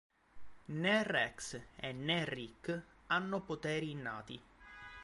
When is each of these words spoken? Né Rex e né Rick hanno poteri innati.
Né 0.81 0.95
Rex 1.03 1.61
e 1.75 1.93
né 1.93 2.23
Rick 2.25 2.81
hanno 3.13 3.43
poteri 3.43 3.91
innati. 3.91 4.41